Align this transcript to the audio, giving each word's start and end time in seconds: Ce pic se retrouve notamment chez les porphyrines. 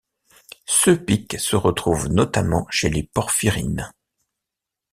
Ce 0.65 0.89
pic 0.89 1.39
se 1.39 1.55
retrouve 1.55 2.07
notamment 2.07 2.65
chez 2.71 2.89
les 2.89 3.03
porphyrines. 3.03 3.91